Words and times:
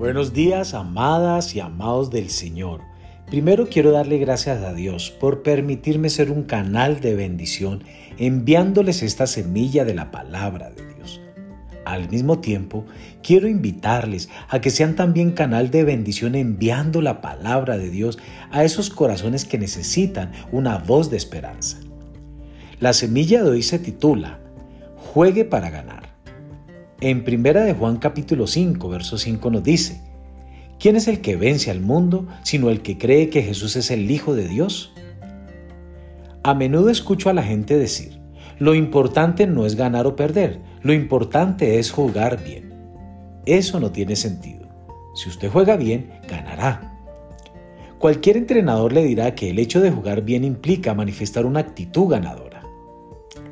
Buenos 0.00 0.32
días, 0.32 0.72
amadas 0.72 1.54
y 1.54 1.60
amados 1.60 2.08
del 2.08 2.30
Señor. 2.30 2.80
Primero 3.26 3.68
quiero 3.68 3.90
darle 3.90 4.16
gracias 4.16 4.62
a 4.64 4.72
Dios 4.72 5.10
por 5.10 5.42
permitirme 5.42 6.08
ser 6.08 6.30
un 6.30 6.44
canal 6.44 7.00
de 7.00 7.14
bendición 7.14 7.84
enviándoles 8.16 9.02
esta 9.02 9.26
semilla 9.26 9.84
de 9.84 9.94
la 9.94 10.10
palabra 10.10 10.70
de 10.70 10.94
Dios. 10.94 11.20
Al 11.84 12.08
mismo 12.08 12.38
tiempo, 12.38 12.86
quiero 13.22 13.46
invitarles 13.46 14.30
a 14.48 14.62
que 14.62 14.70
sean 14.70 14.96
también 14.96 15.32
canal 15.32 15.70
de 15.70 15.84
bendición 15.84 16.34
enviando 16.34 17.02
la 17.02 17.20
palabra 17.20 17.76
de 17.76 17.90
Dios 17.90 18.18
a 18.50 18.64
esos 18.64 18.88
corazones 18.88 19.44
que 19.44 19.58
necesitan 19.58 20.32
una 20.50 20.78
voz 20.78 21.10
de 21.10 21.18
esperanza. 21.18 21.76
La 22.78 22.94
semilla 22.94 23.44
de 23.44 23.50
hoy 23.50 23.62
se 23.62 23.78
titula 23.78 24.40
Juegue 24.96 25.44
para 25.44 25.68
ganar. 25.68 26.09
En 27.02 27.24
Primera 27.24 27.62
de 27.62 27.72
Juan 27.72 27.96
capítulo 27.96 28.46
5, 28.46 28.86
verso 28.90 29.16
5 29.16 29.50
nos 29.50 29.64
dice, 29.64 30.02
¿quién 30.78 30.96
es 30.96 31.08
el 31.08 31.22
que 31.22 31.34
vence 31.34 31.70
al 31.70 31.80
mundo 31.80 32.28
sino 32.42 32.68
el 32.68 32.82
que 32.82 32.98
cree 32.98 33.30
que 33.30 33.40
Jesús 33.40 33.74
es 33.76 33.90
el 33.90 34.10
Hijo 34.10 34.34
de 34.34 34.46
Dios? 34.46 34.92
A 36.42 36.52
menudo 36.52 36.90
escucho 36.90 37.30
a 37.30 37.32
la 37.32 37.42
gente 37.42 37.78
decir, 37.78 38.18
lo 38.58 38.74
importante 38.74 39.46
no 39.46 39.64
es 39.64 39.76
ganar 39.76 40.06
o 40.06 40.14
perder, 40.14 40.60
lo 40.82 40.92
importante 40.92 41.78
es 41.78 41.90
jugar 41.90 42.44
bien. 42.44 42.74
Eso 43.46 43.80
no 43.80 43.92
tiene 43.92 44.14
sentido. 44.14 44.68
Si 45.14 45.30
usted 45.30 45.48
juega 45.48 45.78
bien, 45.78 46.10
ganará. 46.28 46.98
Cualquier 47.98 48.36
entrenador 48.36 48.92
le 48.92 49.04
dirá 49.04 49.34
que 49.34 49.48
el 49.48 49.58
hecho 49.58 49.80
de 49.80 49.90
jugar 49.90 50.20
bien 50.20 50.44
implica 50.44 50.92
manifestar 50.92 51.46
una 51.46 51.60
actitud 51.60 52.08
ganadora. 52.08 52.62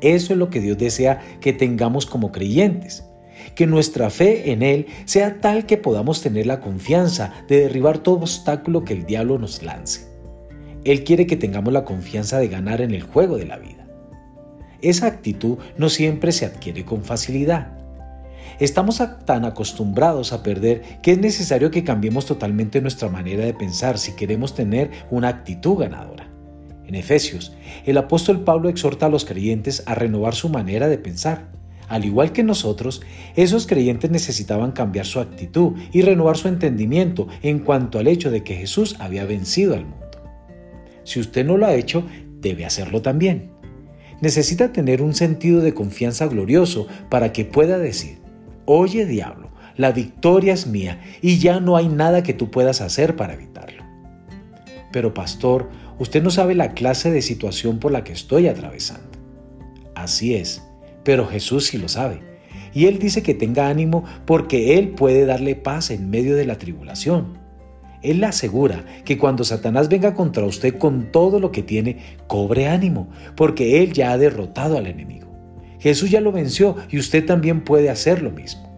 Eso 0.01 0.33
es 0.33 0.39
lo 0.39 0.51
que 0.51 0.61
Dios 0.61 0.77
desea 0.77 1.19
que 1.41 1.51
tengamos 1.51 2.05
como 2.05 2.31
creyentes 2.31 3.08
que 3.55 3.67
nuestra 3.67 4.09
fe 4.09 4.51
en 4.51 4.63
Él 4.63 4.87
sea 5.05 5.41
tal 5.41 5.65
que 5.65 5.77
podamos 5.77 6.21
tener 6.21 6.45
la 6.45 6.59
confianza 6.59 7.33
de 7.47 7.61
derribar 7.61 7.99
todo 7.99 8.15
obstáculo 8.17 8.83
que 8.83 8.93
el 8.93 9.05
diablo 9.05 9.37
nos 9.37 9.63
lance. 9.63 10.07
Él 10.83 11.03
quiere 11.03 11.27
que 11.27 11.35
tengamos 11.35 11.73
la 11.73 11.85
confianza 11.85 12.39
de 12.39 12.47
ganar 12.47 12.81
en 12.81 12.93
el 12.93 13.03
juego 13.03 13.37
de 13.37 13.45
la 13.45 13.57
vida. 13.57 13.85
Esa 14.81 15.07
actitud 15.07 15.57
no 15.77 15.89
siempre 15.89 16.31
se 16.31 16.45
adquiere 16.45 16.85
con 16.85 17.03
facilidad. 17.03 17.77
Estamos 18.59 19.01
tan 19.25 19.45
acostumbrados 19.45 20.33
a 20.33 20.43
perder 20.43 20.81
que 21.01 21.11
es 21.11 21.19
necesario 21.19 21.71
que 21.71 21.83
cambiemos 21.83 22.25
totalmente 22.25 22.81
nuestra 22.81 23.09
manera 23.09 23.45
de 23.45 23.53
pensar 23.53 23.97
si 23.97 24.13
queremos 24.13 24.55
tener 24.55 24.91
una 25.11 25.29
actitud 25.29 25.77
ganadora. 25.77 26.27
En 26.85 26.95
Efesios, 26.95 27.53
el 27.85 27.97
apóstol 27.97 28.43
Pablo 28.43 28.67
exhorta 28.67 29.05
a 29.05 29.09
los 29.09 29.23
creyentes 29.23 29.83
a 29.85 29.95
renovar 29.95 30.33
su 30.33 30.49
manera 30.49 30.87
de 30.87 30.97
pensar. 30.97 31.58
Al 31.89 32.05
igual 32.05 32.31
que 32.31 32.43
nosotros, 32.43 33.01
esos 33.35 33.65
creyentes 33.65 34.11
necesitaban 34.11 34.71
cambiar 34.71 35.07
su 35.07 35.19
actitud 35.19 35.73
y 35.91 36.03
renovar 36.03 36.37
su 36.37 36.47
entendimiento 36.47 37.27
en 37.41 37.59
cuanto 37.59 37.97
al 37.97 38.07
hecho 38.07 38.29
de 38.29 38.43
que 38.43 38.55
Jesús 38.55 38.95
había 38.99 39.25
vencido 39.25 39.73
al 39.73 39.85
mundo. 39.85 40.05
Si 41.03 41.19
usted 41.19 41.45
no 41.45 41.57
lo 41.57 41.65
ha 41.65 41.73
hecho, 41.73 42.03
debe 42.39 42.65
hacerlo 42.65 43.01
también. 43.01 43.49
Necesita 44.21 44.71
tener 44.71 45.01
un 45.01 45.15
sentido 45.15 45.61
de 45.61 45.73
confianza 45.73 46.27
glorioso 46.27 46.87
para 47.09 47.33
que 47.33 47.45
pueda 47.45 47.79
decir, 47.79 48.19
oye 48.65 49.05
diablo, 49.05 49.49
la 49.75 49.91
victoria 49.91 50.53
es 50.53 50.67
mía 50.67 51.01
y 51.21 51.39
ya 51.39 51.59
no 51.59 51.75
hay 51.75 51.87
nada 51.87 52.21
que 52.21 52.33
tú 52.33 52.51
puedas 52.51 52.81
hacer 52.81 53.15
para 53.15 53.33
evitarlo. 53.33 53.83
Pero 54.91 55.13
pastor, 55.13 55.69
usted 55.97 56.21
no 56.21 56.29
sabe 56.29 56.53
la 56.53 56.73
clase 56.73 57.11
de 57.11 57.21
situación 57.23 57.79
por 57.79 57.91
la 57.91 58.03
que 58.03 58.13
estoy 58.13 58.47
atravesando. 58.47 59.09
Así 59.95 60.35
es, 60.35 60.68
pero 61.03 61.27
Jesús 61.27 61.67
sí 61.67 61.77
lo 61.77 61.87
sabe. 61.87 62.21
Y 62.73 62.85
Él 62.85 62.99
dice 62.99 63.23
que 63.23 63.33
tenga 63.33 63.67
ánimo 63.67 64.03
porque 64.25 64.77
Él 64.77 64.89
puede 64.89 65.25
darle 65.25 65.55
paz 65.55 65.89
en 65.91 66.09
medio 66.09 66.35
de 66.35 66.45
la 66.45 66.57
tribulación. 66.57 67.37
Él 68.01 68.21
le 68.21 68.27
asegura 68.27 68.85
que 69.03 69.17
cuando 69.17 69.43
Satanás 69.43 69.89
venga 69.89 70.13
contra 70.13 70.45
usted 70.45 70.77
con 70.77 71.11
todo 71.11 71.39
lo 71.39 71.51
que 71.51 71.63
tiene, 71.63 71.97
cobre 72.27 72.67
ánimo, 72.67 73.09
porque 73.35 73.83
Él 73.83 73.91
ya 73.93 74.11
ha 74.11 74.17
derrotado 74.17 74.77
al 74.77 74.87
enemigo. 74.87 75.27
Jesús 75.79 76.09
ya 76.09 76.21
lo 76.21 76.31
venció 76.31 76.75
y 76.89 76.97
usted 76.97 77.25
también 77.25 77.63
puede 77.63 77.89
hacer 77.89 78.21
lo 78.21 78.31
mismo. 78.31 78.69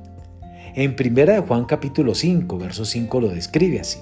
En 0.74 0.96
1 0.98 1.44
Juan 1.44 1.66
capítulo 1.66 2.16
5, 2.16 2.58
verso 2.58 2.86
5 2.86 3.22
lo 3.22 3.30
describe 3.30 3.80
así. 3.80 4.00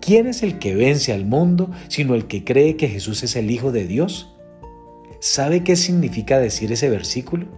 ¿Quién 0.00 0.26
es 0.26 0.42
el 0.42 0.58
que 0.58 0.74
vence 0.74 1.12
al 1.12 1.24
mundo 1.24 1.70
sino 1.88 2.14
el 2.14 2.26
que 2.26 2.44
cree 2.44 2.76
que 2.76 2.88
Jesús 2.88 3.22
es 3.22 3.34
el 3.34 3.50
Hijo 3.50 3.72
de 3.72 3.86
Dios? 3.86 4.35
¿Sabe 5.28 5.64
qué 5.64 5.74
significa 5.74 6.38
decir 6.38 6.70
ese 6.70 6.88
versículo? 6.88 7.48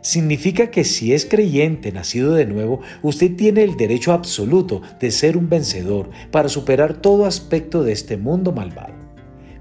Significa 0.00 0.72
que 0.72 0.82
si 0.82 1.12
es 1.12 1.24
creyente, 1.24 1.92
nacido 1.92 2.34
de 2.34 2.46
nuevo, 2.46 2.80
usted 3.00 3.36
tiene 3.36 3.62
el 3.62 3.76
derecho 3.76 4.12
absoluto 4.12 4.82
de 4.98 5.12
ser 5.12 5.36
un 5.36 5.48
vencedor 5.48 6.10
para 6.32 6.48
superar 6.48 6.94
todo 6.94 7.26
aspecto 7.26 7.84
de 7.84 7.92
este 7.92 8.16
mundo 8.16 8.50
malvado. 8.50 8.92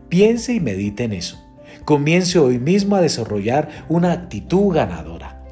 Piense 0.10 0.56
y 0.56 0.60
medite 0.60 1.04
en 1.04 1.14
eso. 1.14 1.38
Comience 1.86 2.40
hoy 2.40 2.58
mismo 2.58 2.96
a 2.96 3.02
desarrollar 3.02 3.86
una 3.90 4.12
actitud 4.12 4.74
ganadora. 4.74 5.46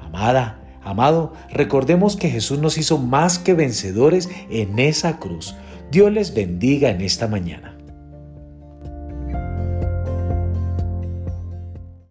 Amada, 0.00 0.62
amado, 0.80 1.32
recordemos 1.50 2.14
que 2.14 2.30
Jesús 2.30 2.60
nos 2.60 2.78
hizo 2.78 2.98
más 2.98 3.40
que 3.40 3.54
vencedores 3.54 4.28
en 4.48 4.78
esa 4.78 5.18
cruz. 5.18 5.56
Dios 5.90 6.12
les 6.12 6.32
bendiga 6.32 6.90
en 6.90 7.00
esta 7.00 7.26
mañana. 7.26 7.73